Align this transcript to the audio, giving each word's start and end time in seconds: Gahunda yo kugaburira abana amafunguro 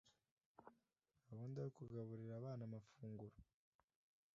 Gahunda 1.27 1.57
yo 1.61 1.71
kugaburira 1.77 2.33
abana 2.35 2.61
amafunguro 2.65 3.37